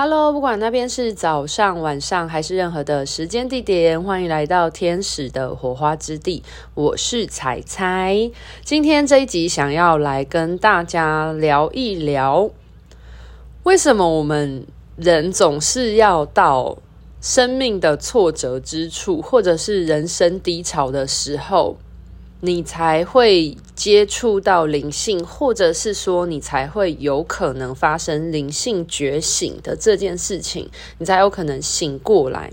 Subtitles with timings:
[0.00, 6.44] Hello，不管那边是早上、晚上还是任何的时间地点，欢迎来到天使的火花之地。
[6.74, 8.30] 我是彩彩，
[8.62, 12.48] 今天这一集想要来跟大家聊一聊，
[13.64, 14.64] 为什么我们
[14.94, 16.78] 人总是要到
[17.20, 21.76] 生命的挫折之处，或者是人生低潮的时候，
[22.40, 32.52] 你才会接触到灵性，或者是说你才会有可能发生灵性觉醒的这件事情，你才有可能醒过来。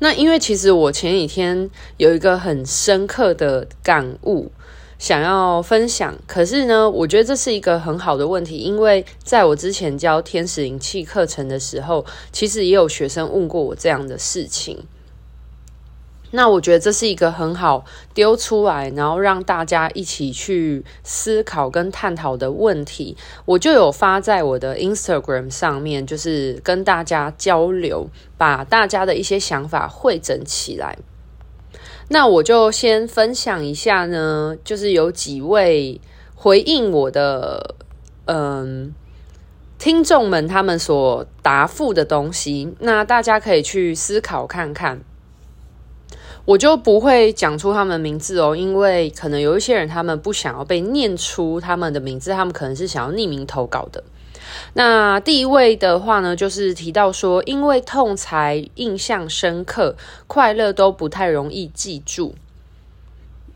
[0.00, 4.50] 那因为其实我前几天有一个很深刻的感悟，
[4.98, 6.16] 想要分享。
[6.26, 14.82] 可是呢，我觉得这是一个很好的问题，因为在我之前教天使灵气课程的时候，其实也有学生问过我这样的事情。
[16.32, 17.84] 那我觉得这是一个很好
[18.14, 23.16] 丢出来，然后让大家一起去思考跟探讨的问题。
[23.44, 30.96] 我就有发在我的 Instagram 上面，就是跟大家交流，把大家的一些想法汇整起来。
[32.08, 36.00] 那我就先分享一下呢，就是有几位
[36.34, 37.74] 回应我的，
[38.26, 38.94] 嗯，
[39.78, 45.00] 听众们他们所答复的东西，那大家可以去思考看看。
[46.50, 54.02] 我就不会讲出他们名字哦，因为可能有一些人他们不想要被念出他们的名字，他们可能是想要匿名投稿的。
[54.72, 59.94] 那第一位的话呢，就是提到说，因为痛才印象深刻，
[60.26, 62.34] 快乐都不太容易记住。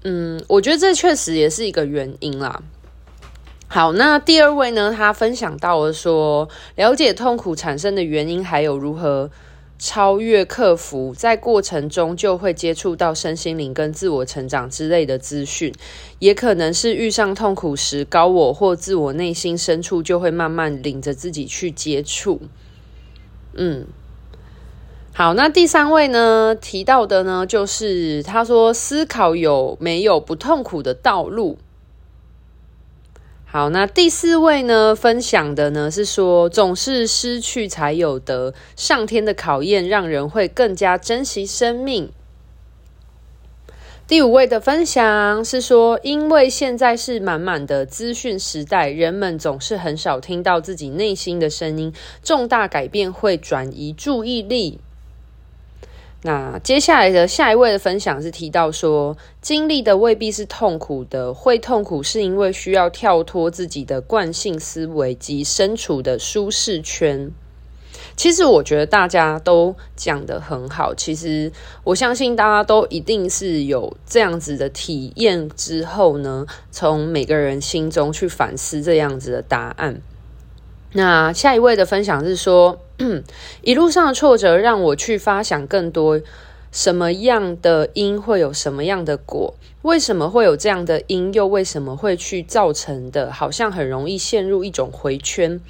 [0.04, 2.62] 嗯，我觉得这确实也是一个原因啦。
[3.66, 9.28] 好，那第二位呢，他分享到了说，了解痛苦产生的原因，还有如何。
[9.78, 15.72] 超越克服，在过程中就会接触到身心灵跟自我成长之类的资讯，
[16.20, 22.40] 也可能是遇上痛苦时，高我或自我内心深处就会慢慢领着自己去接触。
[23.54, 23.86] 嗯，
[25.12, 31.58] 好，那第三位呢，提到的呢，就是他说思考有没有不痛苦的道路。
[33.54, 42.10] 好，那第四位呢，分享的呢是说，总是失去才有得，上天的考验让人会更加珍惜生命。
[44.08, 51.94] 第五位的分享是说，因为现在是满满的资讯时代，人们总是很少听到自己内心的声音，
[52.24, 54.80] 重大改变会转移注意力。
[56.26, 67.30] 那接下来的下一位的分享是提到说，经历的未必是痛苦的，会痛苦是因为需要跳脱自己的惯性思维及身处的舒适圈。
[68.16, 71.52] 其实我觉得大家都讲得很好，其实
[71.82, 80.00] 我相信大家都一定是有这样子的体验之后呢，从每个人心中去反思这样子的答案。
[80.96, 82.80] 那下一位的分享是说，
[83.62, 86.20] 一路上的挫折让我去发想更多，
[86.74, 89.54] 什么样的因会有什么样的果？
[89.82, 91.32] 为什么会有这样的因？
[91.32, 93.30] 又为什么会去造成的？
[93.30, 95.60] 好像很容易陷入一种回圈。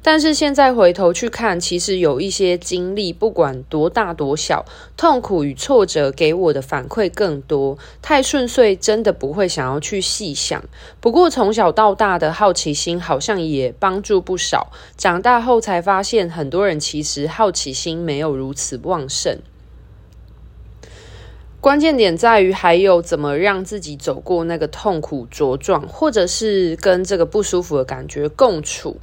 [0.00, 4.64] 但是现在回头去看，其实有一些经历，不管多大多小，
[4.96, 7.76] 痛苦与挫折给我的反馈更多。
[8.00, 10.64] 太顺遂，真的不会想要去细想。
[10.98, 14.72] 不过从小到大的好奇心，好像也帮助不少。
[14.96, 19.38] 长大后才发现，很多人其实好奇心没有如此旺盛。
[21.64, 28.98] 关键点在于，还有怎么让自己走过那个痛苦茁壮，或者是跟这个不舒服的感觉共处。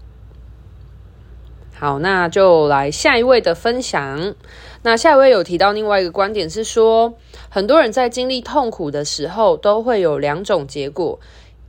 [1.73, 4.35] 好，那就来下一位的分享。
[4.83, 7.15] 那下一位有提到另外一个观点是说，
[7.49, 11.19] 很多人在经历痛苦的时候，都会有两种结果：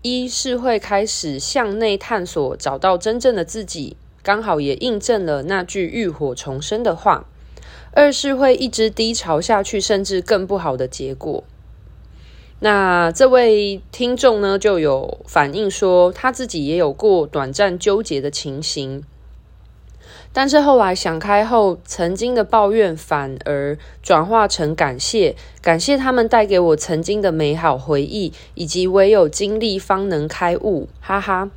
[0.02, 7.24] 一是会开始向内探索，找到真正的自己，刚好也印证了那句浴火重生的话；
[7.92, 11.44] 二是会一直低潮下去，甚至更不好的结果。
[12.60, 19.02] 那这位听众呢，就有反映说，他自己也有过短暂纠结的情形。
[20.32, 31.50] 但是后来想开后，曾经的抱怨反而转化成感谢，感谢他们带给我曾经的美好回忆，以及唯有经历方能开悟，哈哈。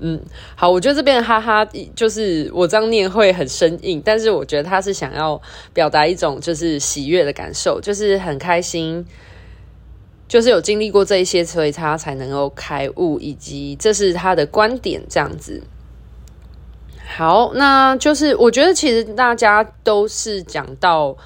[0.00, 0.20] 嗯，
[0.56, 5.40] 好，我觉得这边哈哈就是我这样念会很生硬，但是我觉得他是想要
[5.72, 9.04] 表达一种就是喜悦的感受，就是很开心，
[10.26, 15.62] 就是有经历过这一些，所以他才能够开悟，以及这是他的观点这样子。
[17.16, 21.16] 好，那就是我觉得其实大家都是讲到，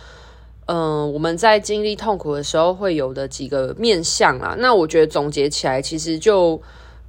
[0.67, 4.57] 嗯、我们在经历痛苦的时候会有的几个面向啊。
[4.59, 6.61] 那我觉得总结起来，其实就，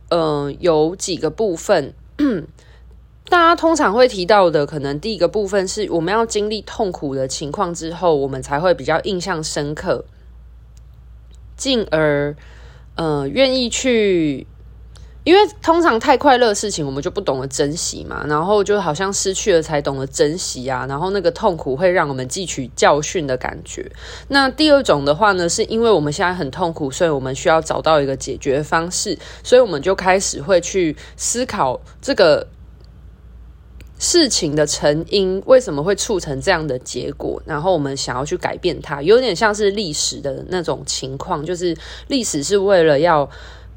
[0.09, 1.93] 嗯、呃，有几个部分。
[3.27, 10.05] 大家通常会提到的，可能第一个部分是我们要经历痛苦的情况之后，我们才会比较印象深刻，
[11.57, 12.35] 进而
[12.95, 14.47] 呃愿意去。
[15.25, 23.91] 因为通常太快乐的事情，我们就不懂得珍惜嘛，然后就好像失去了才懂得珍惜啊，然后那个痛苦会让我们汲取教训的感觉。
[24.27, 32.47] 那第二种的话呢，是因为我们现在很痛苦，所以我们需要找到一个解决方式，所以我们就开始会去思考这个
[33.97, 41.75] 事情的成因，为什么会促成这样的结果，然后我们想要去改变它，有点像是历史的那种情况，就是
[42.09, 43.27] 历史是为了要。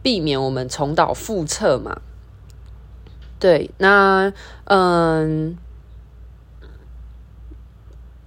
[0.03, 2.00] 避免我们重蹈覆辙嘛？
[3.41, 4.33] 对，那
[4.65, 5.56] 嗯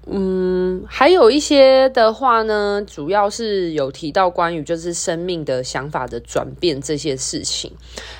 [0.07, 7.71] 嗯，还有一些的话呢，主要是有提到关于就是生命的想法的转变这些事情。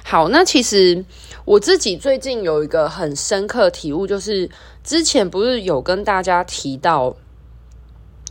[0.04, 1.04] 好，那其实
[1.44, 4.50] 我自己最近有一个很深刻体悟，就是
[4.83, 7.15] 之前不是有跟大家提到，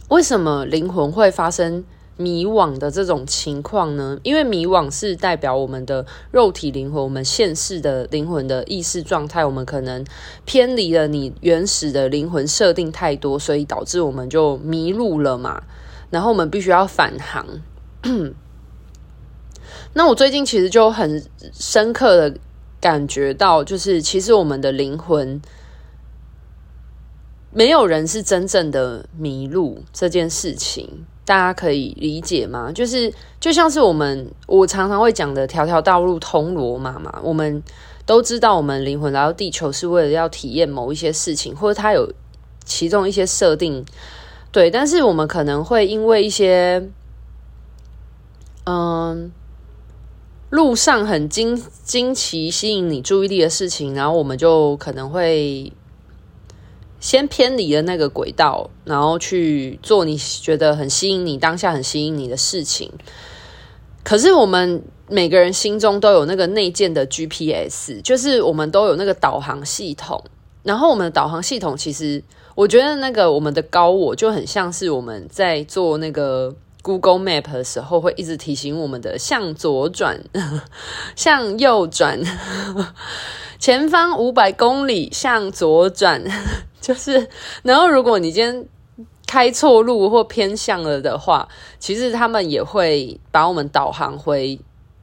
[0.08, 1.84] 为什么灵魂会发生
[2.20, 4.20] 迷惘的这种情况呢？
[4.22, 10.04] 因为迷惘是代表我们的肉体灵魂，我们现世的灵魂的意识状态，我们可能
[10.44, 15.62] 偏离了你原始的灵魂设定太多，所以导致我们就迷路了嘛。
[16.10, 17.46] 然后我们必须要返航。
[19.94, 21.24] 那我最近其实就很
[21.54, 22.38] 深刻的
[22.82, 25.40] 感觉到，就是其实我们的灵魂，
[27.50, 31.06] 没有人是真正的迷路这件事情。
[31.30, 32.72] 大家可以理解吗？
[32.72, 37.20] 就是就像是我们我常常会讲的“条条道路通罗马”嘛。
[37.22, 37.62] 我们
[38.04, 42.12] 都知道，我们灵魂来到地球是为了要体验某一些事情，或者它有
[42.64, 43.84] 其中一些设定。
[44.50, 46.90] 对，但是我们可能会因为一些
[48.64, 49.30] 嗯
[50.50, 55.72] 路上很惊惊奇、吸引你注意力的事情，然后我们就可能会。
[57.00, 62.92] 先偏离了那个轨道，然后去做你觉得很吸引你当下很吸引你的事情。
[64.04, 70.22] 可是我们每个人心中都有那个内建的 GPS，就是我们都有那个导航系统。
[70.62, 72.22] 然后我们的导航系统，其实
[72.54, 80.22] 我觉得那个我们的高我就很像是我们在做那个 Google Map 的时候，会一直提醒我们的向左转，
[81.16, 82.20] 向右转，
[83.58, 86.22] 前方五百公里向左转。
[86.80, 87.28] 就是，
[87.62, 88.66] 然后如果你今天
[89.26, 91.48] 开错路或偏向了的话，
[91.78, 94.58] 其实他们也会把我们导航回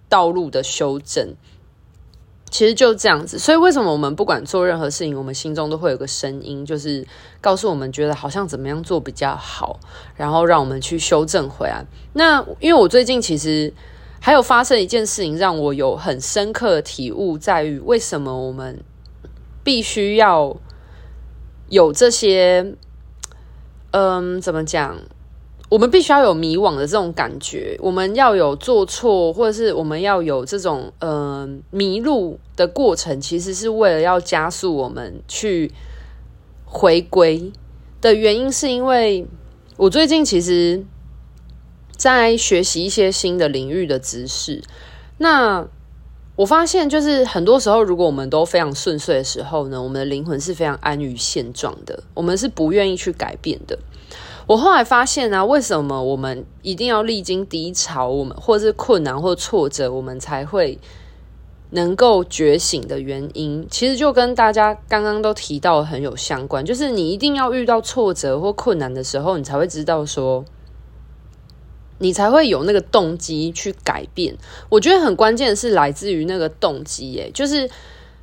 [0.10, 1.36] 道路的修正。
[2.50, 7.06] 其实就这样子，所以为什么我们不管做任何事情，我们心中都会有个声音，就是
[7.42, 9.78] 告诉我们觉得好像怎么样做比较好，
[10.16, 11.86] 然后让我们去修正回来。
[12.14, 13.74] 那因为我最近其实
[14.22, 18.82] 还有发生一件事情，让我有很深刻的体悟，在于为什么我们
[19.64, 20.56] 必须要。
[21.70, 22.74] 有这些，
[23.92, 24.98] 嗯，怎么讲？
[25.70, 35.74] 我们必须要有迷惘的这种感觉，我们要有做错，或者是我们要有这种，嗯，迷路的过程，其实是为了要加速我们去
[36.64, 37.52] 回归
[38.00, 39.28] 的原因，是因为
[39.76, 40.86] 我最近其实
[41.98, 44.64] 在学习一些新的领域的知识，
[45.18, 45.68] 那。
[46.38, 53.80] 我发现，就是很多时候，如果我们都非常顺遂的时候呢，我们的灵魂是非常安于现状的，我们是不愿意去改变的。
[54.46, 60.78] 我后来发现、啊，为什么我们一定要历经低潮，我们或是困难或挫折，我们才会
[61.72, 70.46] 能够觉醒的原因，其实就跟大家刚刚都提到很有相关，就是你一定要遇到挫折或困难的时候，你才会知道说。
[72.00, 74.36] 你才会有那个动机去改变。
[74.70, 77.70] 我觉得很关键的是来自于那个动机，诶，就是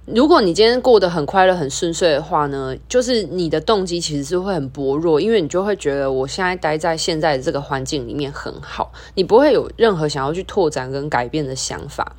[0.06, 12.14] 如果你今天过得很快乐、很顺遂的话呢，就是你的动机其实是会很薄弱，因为你就会觉得我现在待在现在的这个环境里面很好，你不会有任何想要去拓展跟改变的想法。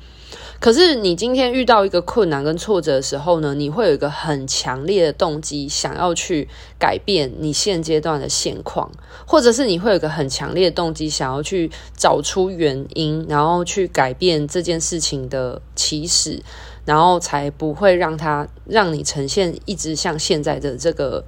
[0.58, 6.48] 可是你今天遇到一个困难跟挫折的时候呢，你会有一个很强烈的动机，想要去
[6.78, 8.90] 改变你现阶段的现况，
[9.26, 16.42] 或者是你会有一个很强烈的动机，想要去找出原因，然后去改变这件事情的起始，
[16.84, 21.22] 然后才不会让它让你呈现一直像现在的这个，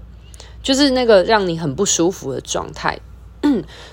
[0.62, 2.98] 就是那个让你很不舒服的状态。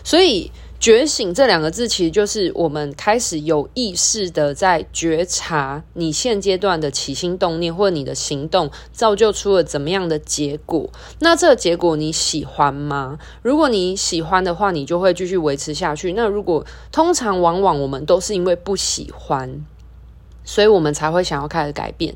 [0.04, 0.52] 所以。
[0.86, 10.88] 觉醒这两个字，其实就是我们开始有意识的在觉察你现阶段的起心动念，或者你的行动造就出了怎么样的结果。
[11.18, 13.18] 那这个结果你喜欢吗？
[13.42, 16.14] 如果你喜欢的话，你就会继续维持下去。
[16.14, 19.66] 那如果通常往往我们都是因为不喜欢，
[20.44, 22.16] 所以我们才会想要开始改变。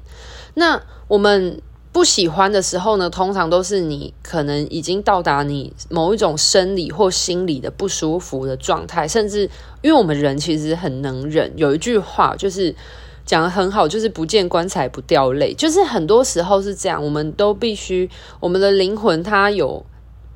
[0.53, 1.59] 那我们
[1.99, 9.41] 不喜欢的时候呢，通常都是你可能已经到达你某一种生理或心理的不舒服的状态，甚至
[9.81, 11.51] 因为我们人其实很能忍。
[11.57, 12.73] 有一句话就是
[13.25, 19.85] 讲得很好，就是不见棺材不掉泪，就是很多时候是这样，我们都必须，我们的灵魂它有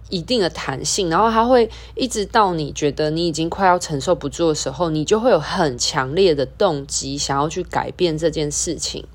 [0.09, 9.05] 一定的弹性，然后它会一直到你觉得你已经快要承受不住的时候，你就会有很强烈的动机想要去改变这件事情。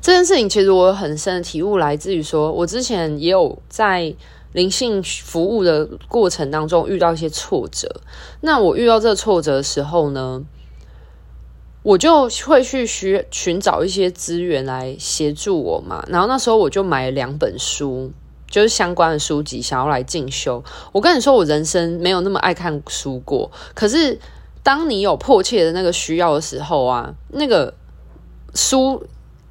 [0.00, 4.14] 这件事情其实我有很深的体悟，来自于说，我之前也有在
[4.52, 7.88] 灵性服务的过程当中遇到一些挫折。
[8.40, 10.42] 那我遇到这个挫折的时候呢，
[11.82, 16.04] 我就会去寻寻找一些资源来协助我嘛。
[16.08, 18.12] 然后那时候我就买了两本书，
[18.48, 20.62] 就是相关的书籍，想要来进修。
[20.92, 24.20] 我跟你说，我人生没有那么爱看书过，可是
[24.62, 27.74] 当你有迫切的那个需要的时候啊，那个
[28.54, 29.04] 书。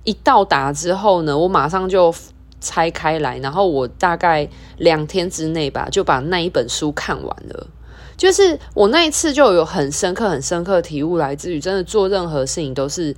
[0.04, 2.14] 一到达之后呢，我马上就
[2.60, 7.68] 拆开来，然后我大概两天之内吧，就把那一本书看完了。
[8.16, 13.16] 就是我那一次就有很深刻、很深刻体悟，来自于真的做任何事情都是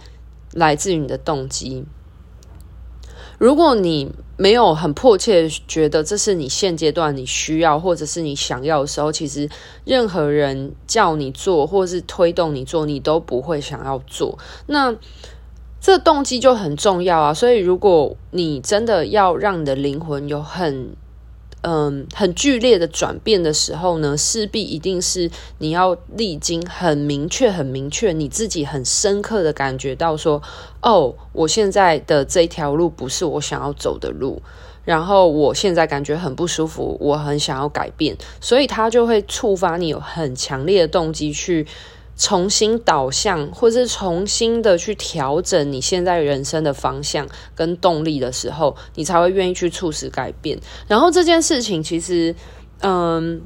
[0.53, 1.85] 来自于你的动机。
[3.37, 9.49] 如果你没有很迫切觉得这是你现阶段你需要或者是你想要的时候，其实
[9.83, 14.39] 任何人叫你做或是推动你做，你都不会想要做。
[14.67, 14.95] 那
[15.85, 20.95] 这动机就很重要啊，所以如果你真的要让你的灵魂有很
[21.61, 30.41] 嗯很剧烈的转变的时候呢，势必一定是你要历经很明确、很明确，你自己很深刻的感觉到说，
[30.81, 34.41] 哦，我现在的这条路不是我想要走的路，
[34.85, 41.67] 然后我现在感觉很不舒服，我很想要改变，所以它就会触发你有很强烈的动机去。
[42.17, 50.57] 重新导向，或是重新的去调整你现在人生的方向跟动力的时候，你才会愿意去促使改变。
[50.87, 52.33] 然后这件事情其实，
[52.79, 53.41] 嗯，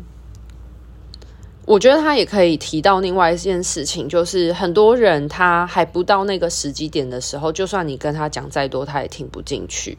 [1.66, 9.98] 我觉得他也可以提到另外一件事情，就是很多人他还不到那个时机点的时候，就算你跟他讲再多，他也听不进去。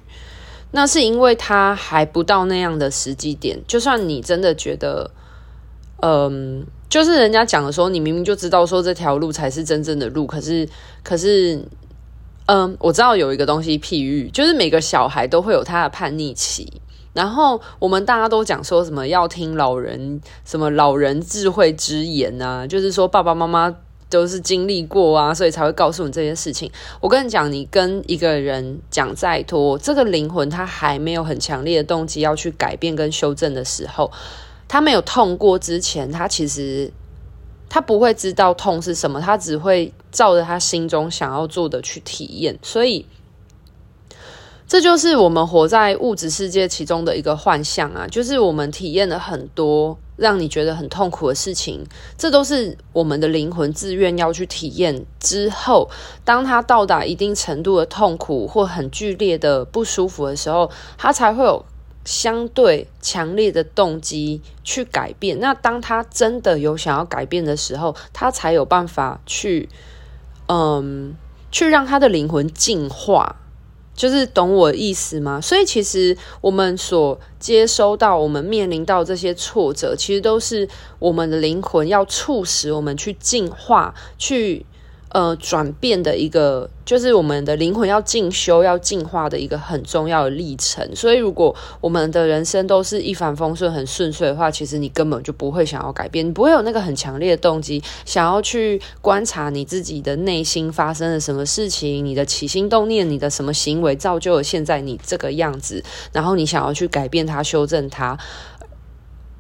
[0.71, 5.11] 那是因为他还不到那样的时机点，就算你真的觉得，
[6.03, 6.65] 嗯。
[6.91, 10.69] 就是人家讲的时候，你明明就知道说这条路才是真正的路，可是，
[11.05, 11.65] 可是，
[12.47, 16.67] 嗯，我知道有一个东西譬喻，就是每个小孩都会有他的叛逆期，
[17.13, 23.73] 然后我们大家都讲说什么要听老人，什么老人智慧之言啊，就是说爸爸妈妈
[24.09, 26.69] 都是经历过啊，所以才会告诉你这件事情。
[27.01, 34.11] 我跟你讲，你跟一个人讲再多，这个灵魂他还没有很强烈的动机要去改变跟修正的时候。
[34.73, 36.93] 他没有痛过之前，他其实
[37.69, 42.57] 他不会知道痛是什么，他只会照着他心中想要做的去体验。
[42.63, 43.05] 所以，
[44.69, 51.85] 这就是我们活在物质世界其中的一个幻象啊，就是我们体验了很多让你觉得很痛苦的事情，
[52.17, 55.91] 这都是我们的灵魂自愿要去体验之后，
[56.25, 61.65] 当他到达一定程度的痛苦或很剧烈的不舒服的时候，他才会有。
[62.11, 69.69] 相对强烈的动机去改变，那当他真的有想要改变的时候，他才有办法去，
[70.49, 71.15] 嗯，
[71.53, 73.37] 去让他的灵魂进化，
[73.95, 75.41] 就是懂我意思吗？
[75.41, 84.67] 所以其实我们所接收到、我们面临到这些挫折，其实都是我们的灵魂要促使我们去进化，去。
[85.13, 90.89] 呃，转变的一个就是我们的灵魂要进修、要进化的一个很重要的历程。
[90.95, 108.17] 所以，如果我们的人生都是一帆风顺、很顺遂的话，其实你根本就不会想要改变，你不会有那个很强烈的动机想要去观察你自己的内心发生了什么事情，你的起心动念、你的什么行为造就了现在你这个样子，然后你想要去改变它、修正它，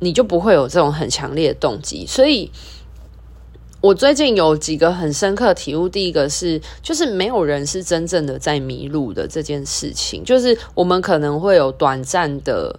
[0.01, 2.05] 你就不会有这种很强烈的动机。
[2.09, 2.51] 所以。
[3.81, 12.79] 我最近有几个很深刻的体悟，第一个是，就是没有人是真正的在迷路的这件事情，就是我们可能会有短暂的。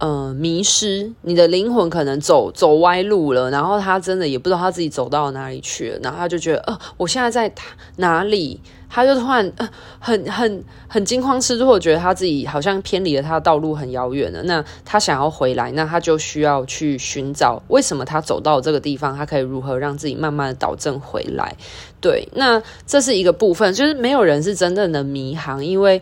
[0.00, 7.54] 呃，迷失，你的灵魂可能走走歪路了，然后他真的也不知道他自己走到哪里去了，然后他就觉得，呃，我现在在
[7.96, 8.58] 哪里？
[8.88, 9.68] 他就突然呃，
[10.00, 14.42] 很很很惊慌失措，觉得他自己好像偏离了他的道路很遥远了。
[14.44, 21.54] 那他想要回来，那他就需要去寻找为什么他走到这个地方，他可以如何让自己慢慢的导正回来。
[22.00, 26.00] 对，那这是一个部分，就是没有人是真正的迷航，因为。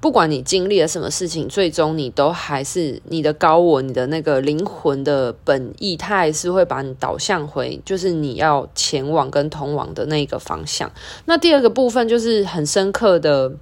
[0.00, 10.90] 不管你经历了什么事情，最终你都还是你的高我，你的那个灵魂的本意，它还是会把你导向回，就是你要前往跟通往的那个方向。
[11.26, 13.52] 那第二个部分就是很深刻的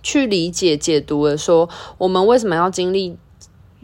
[0.00, 1.68] 去理解、解读了说，
[1.98, 3.16] 我们为什么要经历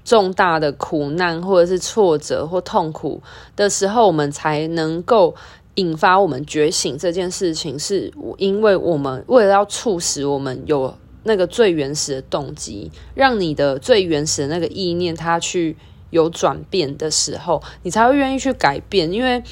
[0.05, 3.21] 重大的苦难，或者是挫折或痛苦
[3.57, 5.35] 的时候，我们才能够
[5.75, 10.95] 引发我们觉醒这件事情，是因为我们为了要促使我们有
[11.25, 15.77] 那个最原始的动机，让你的最原始的那个意念，它去
[16.11, 19.43] 有转变的时候，你才会愿意去改变，因为。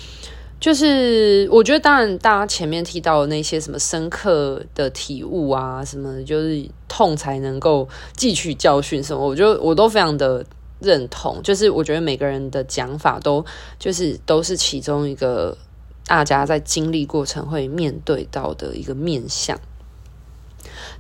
[0.59, 10.43] 就是我觉得，当然，大家前面提到的那些什么深刻的体悟啊，什么就是痛才能够汲取教训什么，我就我都非常的
[10.81, 11.43] 认同。
[11.43, 13.45] 就是我觉得每个人的讲法都
[13.79, 15.55] 就是都是其中一个
[16.07, 19.61] 大家在经历过程会面对到的一个面向。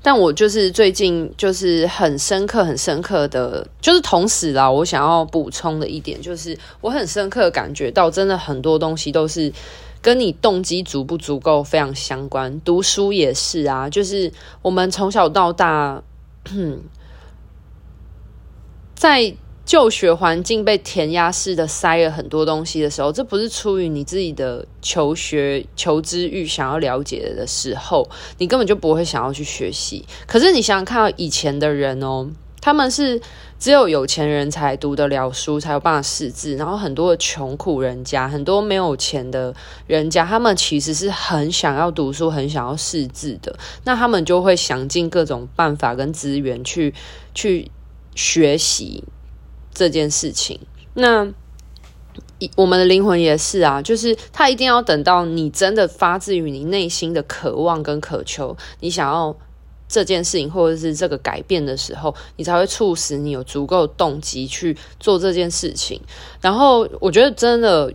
[0.03, 9.53] 但我就是最近就是很深刻、很深刻的，就是同时啦，我想要补充的一点就是，我很深刻感觉到，真的很多东西都是
[10.01, 12.61] 跟你动机足不足够非常相关。
[12.61, 14.33] 读书也是啊，就是
[14.63, 16.03] 我们从小到大，
[18.95, 19.37] 在。
[19.67, 28.09] 就学环境被填压式的塞了很多东西的时候，这不是出于你自己的求学求知欲，想要了解的时候，
[28.39, 30.07] 你根本就不会想要去学习。
[30.27, 32.31] 可是你想想看，以前的人哦，
[32.61, 33.21] 他们是
[33.59, 39.53] 只有有钱人才读得了书，才有办法识字，然后很多的穷苦人家，很多没有钱的
[39.89, 43.59] 人家，他们其实是很想要读书，很想要识字的。
[43.83, 46.95] 那他们就会想尽各种办法跟资源去
[47.35, 47.69] 去
[48.15, 49.03] 学习。
[49.77, 50.59] 这件事情，
[50.95, 51.31] 那
[52.57, 59.37] 我们的灵魂也是啊，就是他一定要等到你真的发自于你内心的渴望跟渴求，你想要
[59.87, 66.01] 这件事情或者是这个改变的时候，你才会促使你有足够动机去做这件事情。
[66.41, 67.93] 然后，我觉得真的。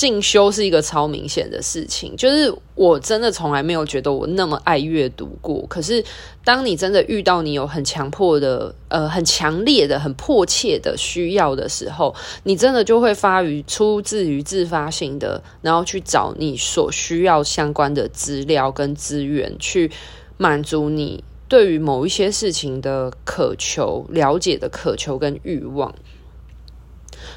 [0.00, 5.62] 进修是一个超明显的事情，就是我真的从来没有觉得我那么爱阅读过。
[5.68, 6.02] 可是，
[6.42, 19.90] 当你真的遇到你有很强迫的、呃，很强烈的、很迫切的需要的时候，你真的就会发于出自于自发性的，然后去找你所需要相关的资料跟资源，去
[20.38, 25.94] 满足你对于某一些事情的渴求、了解的渴求跟欲望。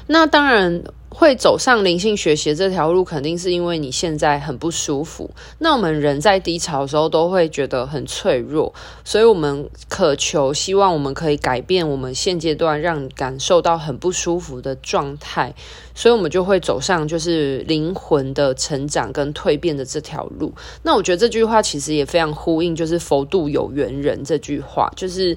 [0.06, 0.82] 那当然。
[1.16, 5.30] 会走上灵性学习这条路，肯定是因为你现在很不舒服。
[5.58, 8.74] 那我们人在低潮的时候都会觉得很脆弱，
[9.04, 15.54] 所以我们渴求，希望我们可以改变我们现阶段让你感受到很不舒服的状态，
[15.94, 20.52] 所以我们就会走上就是灵魂的成长跟蜕变的这条路。
[20.82, 25.36] 那我觉得这句话其实也非常呼应，就是“佛度有缘人”这句话，就是。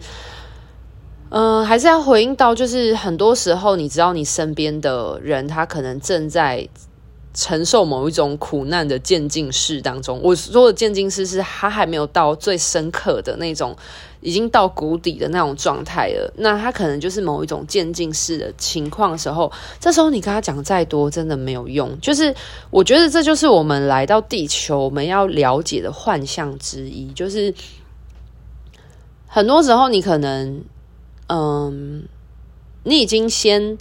[1.30, 6.68] 嗯、还是要回应到，就是很多时候，你知道你身边的人，他可能正在
[7.34, 10.20] 承受某一种苦难的渐进式当中。
[10.24, 13.76] 我说的渐进式，是他还没有到最深刻的那种，
[14.22, 16.34] 已经到谷底的那种状态了。
[16.38, 22.00] 那他可能就是某一种渐进式的情况时候，这时候你跟他讲再多，真的没有用。
[22.00, 22.34] 就是
[22.72, 27.08] 我觉得这就是我们来到地球，我们要了解的幻象之一。
[27.12, 27.54] 就是
[29.28, 30.64] 很多时候，你可能。
[31.28, 32.08] 嗯，
[32.84, 33.78] 你已经先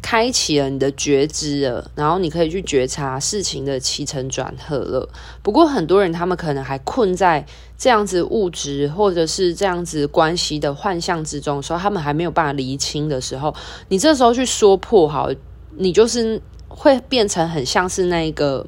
[0.00, 5.08] 开启了你的觉知了，然后你可以去觉察事情的起承转合了。
[5.42, 7.44] 不过很多人他们可能还困在
[7.76, 13.54] 这样子物质或者是这样子关系的幻象之中，说他们还没有办法厘清的时候，
[13.88, 15.30] 你这时候去说破好，
[15.76, 18.66] 你就是会变成很像是那个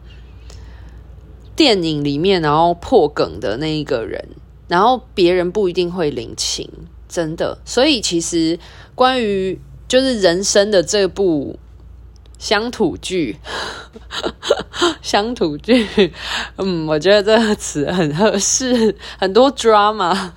[1.55, 4.29] 电影里面然后破梗的那一个人，
[4.69, 6.71] 然后别人不一定会领情。
[7.09, 8.59] 真的，所以其实
[8.95, 11.59] 关于就是人生的这部
[12.39, 13.37] 乡土剧，
[15.01, 16.13] 乡土剧，
[16.57, 20.31] 嗯，我觉得这个词很合适，很多 drama。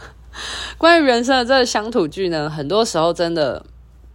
[0.78, 3.66] 关于人生的这个乡土剧呢，很多时候真的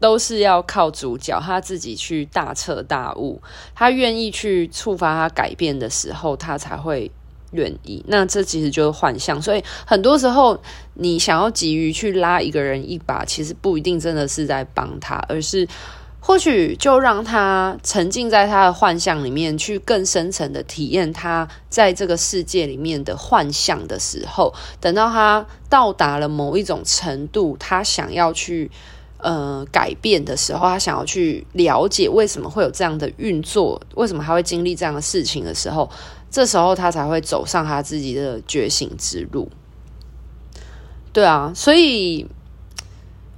[0.00, 3.42] 都是要靠主角他自己去大彻大悟，
[3.74, 7.10] 他愿意去触发他改变的时候，他才会。
[7.54, 9.40] 愿意，那这其实就是幻象。
[9.40, 10.60] 所以很多时候，
[10.94, 15.66] 你想要急于去拉一个人一把，其实不一定真的是在帮他，而是
[16.20, 28.70] 或许就让他沉浸在他的幻象里面，去更深层的体验他在这个世界里面的幻象的时候，等到他到达了某一种程度，他想要去
[29.18, 35.90] 呃改变的时候，他想要去了解为什么会有这样的运作，为什么他会经历这样的事情的时候。
[36.34, 39.48] 这时候他才会走上他自己的觉醒之路。
[41.12, 42.26] 对啊，所以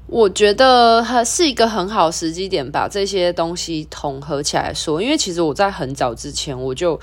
[0.07, 5.03] 我觉得还是一个很好时机点，把这些东西统合起来说。
[5.03, 6.99] 因为其实我在很早之前我就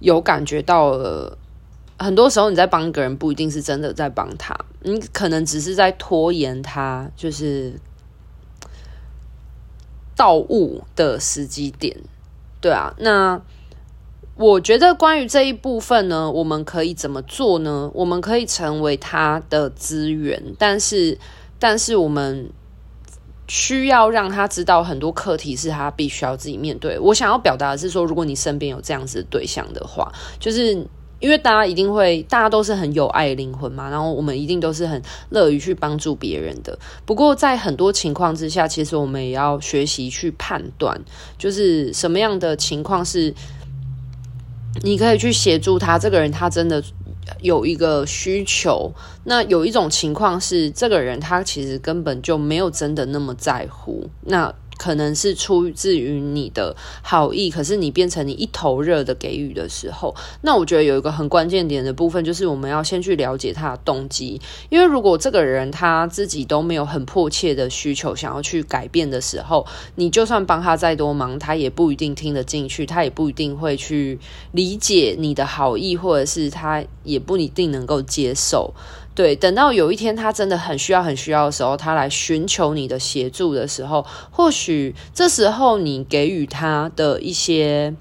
[0.00, 1.38] 有感觉到了，
[2.00, 7.78] 很多时候你在帮一个人，不一定是真的在帮他，你可能只是在拖延他，就是
[10.16, 11.96] 到物的时机点。
[12.60, 13.40] 对啊，那
[14.38, 17.90] 我觉得关于这一部分呢，我们可以怎么做呢？
[17.92, 21.18] 我们可以成为他的资源，但是，
[21.58, 22.48] 但是我们
[23.48, 26.96] 需要让他知道很多课题是他必须要自己面对。
[27.00, 30.86] 我想要表达的是说，如果你身边有这样子的对象的话，就是
[31.18, 36.78] 因为大家一定会，大家都是很有爱的灵魂嘛，然后我们一定都是很乐于去帮助别人的。
[37.04, 41.00] 不过在很多情况之下，其实我们也要学习去判断，
[41.36, 43.34] 就是什么样的情况是
[44.82, 46.82] 你可以去协助他，这个人他真的。
[47.42, 48.90] 有一个需求，
[49.24, 54.52] 那有一种情况是，这个人他其实根本就没有真的那么在乎，那。
[54.78, 64.40] 可能是出自于你的好意，可是你变成你一头热的给予的时候，那我觉得有一个很关键点的部分，就是我们要先去了解他的动机。
[64.70, 74.18] 因为如果这个人他自己都没有很迫切的需求想要去改变的时候，你就算帮他再多忙，他也不一定听得进去，他也不一定会去
[74.52, 78.72] 理解你的好意，或者是他也不一定能够接受。
[79.18, 87.92] 对，等到有一天他真的很需要、很需要的时候，他来寻求你的协助的时候，或许这时候你给予他的一些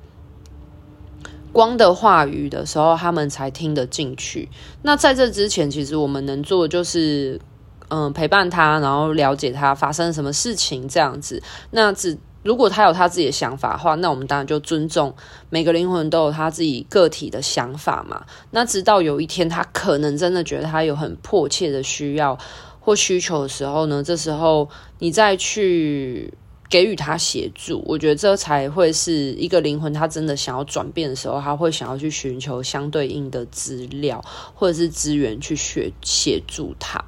[1.52, 4.48] 光的话语的时候，他们才听得进去。
[4.84, 7.42] 那在这之前，其实我们能做的就是，
[7.88, 11.42] 嗯，陪伴他，然后了解他发生什么事情这样子。
[11.72, 12.16] 那只。
[12.48, 15.14] 如果他有他自己的想法的话，那我们当然就尊重
[15.50, 18.26] 每个灵魂都有他自己个体的想法嘛。
[18.52, 22.40] 那直到有一天他可能真的觉得他有很迫切的需要
[22.80, 26.34] 或需求的时候呢，这时候你再去
[26.70, 34.24] 给予他协助，我觉得这才会是一个灵魂他真的想要转变的时候，他会想要去寻求相对应的资料
[34.56, 37.04] 或者是资源去学协助他。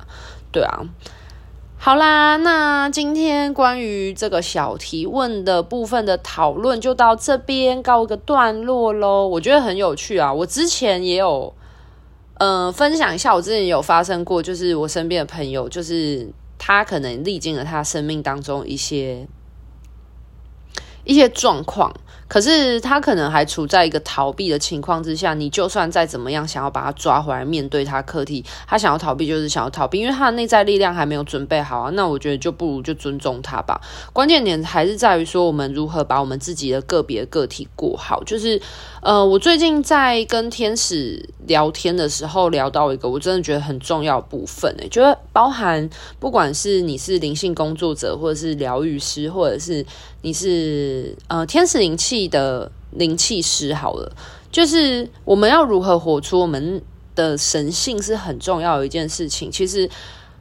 [0.51, 0.83] 对啊。
[1.81, 9.25] 好啦，那今天关于这个小提问的部分的讨论就到这边告一个段落喽。
[9.25, 11.55] 我觉得很有趣啊，我之前也有，
[12.33, 19.25] 嗯、分享一下我之前有发生过，就是我身边的朋友，就是他可能历经了他生命当中一些
[21.05, 21.95] 一些状况。
[22.29, 31.89] 可是他可能还处在一个逃避的情况之下，你就算再怎么样想要把他抓回来面对他课题，他想要逃避就是想要逃避，因为他的内在力量还没有准备好啊。
[31.95, 33.81] 那我觉得就不如就尊重他吧。
[34.13, 38.23] 关键点还是在于说，我们如何把我们自己的个别个体过好。
[38.23, 38.61] 就是
[39.01, 45.89] 呃，我最近在跟天使聊天的时候，聊到一个我真的觉得很重要部分，诶，觉得包含
[46.19, 49.83] 不管是你是灵性工作者，或者是疗愈师，或者是
[50.21, 54.11] 你是呃天使灵气的灵气师好了，
[54.51, 56.81] 就是我们要如何活出我们
[57.15, 59.51] 的神性是很重要的一件事情。
[59.51, 59.89] 其实，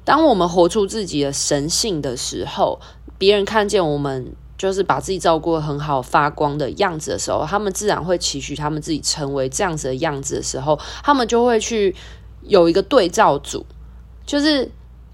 [0.04, 2.80] 当我们活出自己的神性的时候，
[3.18, 11.94] 别人看见我们就是把自己照顾得很好、发光的样子的时候，他们自然会期许他们自己成为这样子的样子的时候，他们就会去
[12.42, 13.64] 有一个对照组，
[14.26, 14.70] 就是。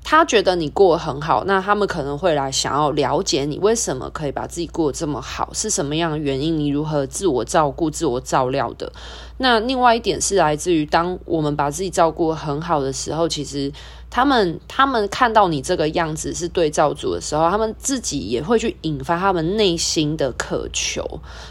[0.06, 6.58] 他觉得你过得很好，那他们可能会来想要了解你为什么可以把自己过得这么好，是什么样的原因？
[6.58, 8.92] 你如何自我照顾、自我照料的？
[9.38, 13.72] 那另外一点是来自于，当我们把自己照顾很好的时候，其实
[14.10, 21.02] 他们他们看到你这个样子是对照组的时候，他们自己也会去引发他们内心的渴求。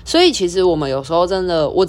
[0.05, 1.85] 所以，其实我们有时候真的我。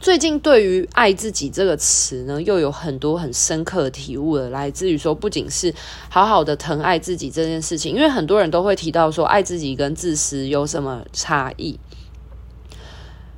[0.00, 5.74] 最近对于“爱自己”这个词呢，又有很多很深刻的体悟了，来自于说，不仅是
[6.08, 11.78] 好好的疼爱自己这件事情，因为很多人都会提到说，爱自己跟自私有什么差异？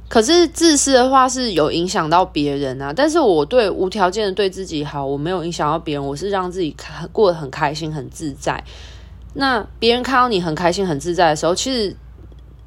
[0.08, 6.76] 可是自私的话是有影响到别人啊，但是我对无条件的对自己好，我没有影响到别人，我是让自己
[7.10, 8.62] 过得很开心、很自在。
[9.34, 11.96] 那别人看到你很开心、很自在的时候，其实。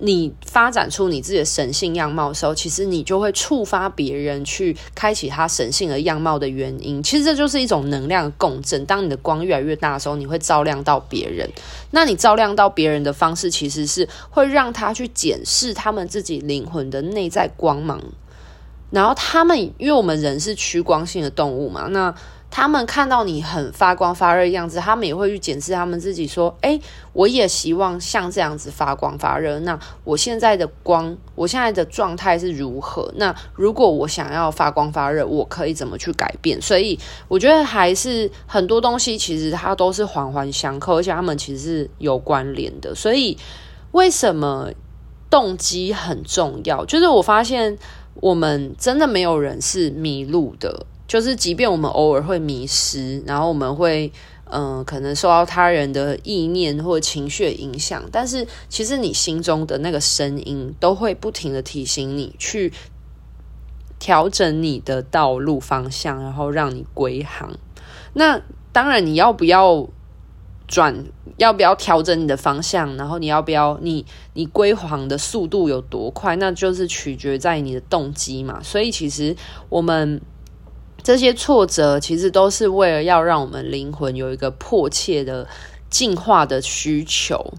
[0.05, 7.01] 你发展出你自己的神性样貌的时候，其实你就会触发别人去开启他神性的样貌的原因。
[7.01, 8.85] 其实这就是一种能量共振。
[8.85, 11.49] 当你的光越来越大的时候，你会照亮到别人。
[11.91, 18.03] 那你照亮到别人的方式，其实是会让他去检视他们自己灵魂的内在光芒。
[18.91, 22.13] 然后他们，因为我们人是趋光性的动物嘛，那。
[22.55, 26.79] 他们看到你很发光发热的样子，他们也会去检视他们自己，说：“诶，
[27.11, 29.57] 我也希望像这样子发光发热。
[29.61, 33.11] 那我现在的光，我现在的状态是如何？
[33.15, 36.61] 那如果我想要发光发热，我可以怎么去改变？
[36.61, 42.93] 所以我觉得还是很多东西其实它都是环环相扣，而且他们其实是有关联的。
[42.93, 43.35] 所以
[43.93, 44.69] 为什么
[45.27, 46.85] 动机很重要？
[46.85, 47.75] 就是我发现
[48.13, 50.85] 我们真的没有人是迷路的。
[51.13, 54.11] 就是即便我们偶尔会迷失，然后我们会
[54.45, 62.73] 嗯、可能受到他人的意念或情绪影响，但是其实你心中的那个声音都会不停的提醒你去
[63.99, 67.59] 调整你的道路方向，然后让你归航。
[68.13, 69.87] 那当然，你要不要？
[70.65, 71.05] 转
[71.37, 72.95] 要不要调整你的方向？
[72.95, 76.35] 然后你要不要你你归航的速度有多快？
[76.37, 78.59] 那就是取决在你的动机嘛。
[78.63, 79.35] 所以其实
[79.69, 80.19] 我们
[81.03, 85.47] 这些挫折，其实都是为了要让我们灵魂有一个迫切的
[85.89, 87.53] 进化的需求。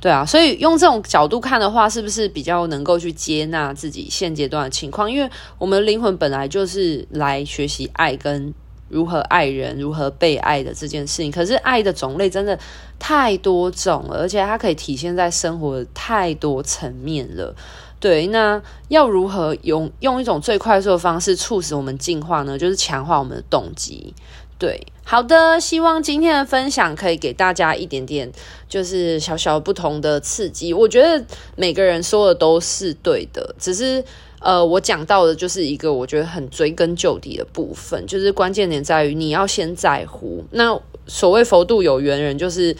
[0.00, 5.10] 对啊，所以用这种角度看的话，是不是比较能够去接纳自己现阶段的情况？
[5.10, 8.54] 因为我们灵魂本来就是来学习爱跟。
[8.90, 12.58] 如何爱人，如何被爱的这件事情，可是爱的种类真的
[12.98, 17.54] 太多种了，而且它可以体现在生活太多层面了。
[18.00, 22.58] 对，那要如何用用一种最快速的方式促使我们进化呢？
[22.58, 24.14] 就是强化我们的动机。
[24.58, 28.30] 对，好的，希望今天的分享可以给大家一点点，
[28.68, 30.74] 就是小小不同的刺激。
[30.74, 31.24] 我觉得
[31.56, 34.04] 每个人说的都是对的，只是。
[34.40, 40.44] 呃，我讲到的就是一个我觉得很追根究底的部分，就是关键点在于你要先在乎。
[40.52, 42.76] 那所谓佛度有缘人，就是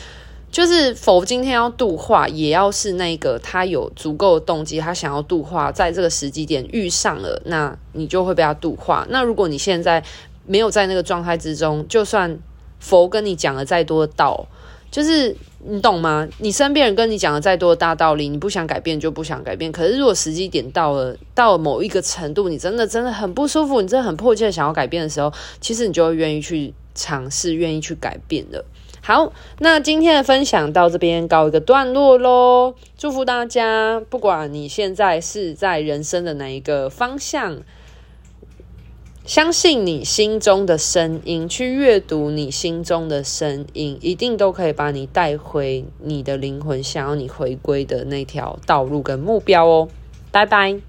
[0.50, 9.06] 就是佛今天要度化，也要是那个他有足够的动机，他想要度化，在这个时机点遇上了，那你就会被他度化。
[9.10, 10.02] 那如果你现在
[10.46, 12.38] 没有在那个状态之中，就算
[12.78, 14.46] 佛跟你讲了再多的道，
[14.90, 15.36] 就是。
[15.60, 16.26] 你懂吗？
[16.38, 19.72] 你身边人跟你讲了再多的大道理，你不想改变就不想改变。
[19.72, 28.64] 可是如果时机点到了，到了某一个程度，你真的真的很不舒服，你真的很迫切想要改变的时候，其实你就会愿意去尝试，愿意去改变了。
[29.08, 32.74] 好，那今天的分享到这边告一个段落喽。
[32.98, 37.60] 祝福大家，不管你现在是在人生的哪一个方向。
[39.24, 49.88] 相信你心中的声音，去阅读你心中的声音，一定都可以把你带回你的灵魂想要你回归的那条道路跟目标哦。
[50.30, 50.87] 拜拜。